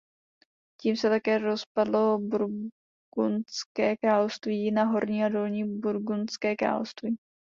[0.81, 7.17] Tím se také rozpadlo Burgundské království na Horní a Dolní Burgundské království.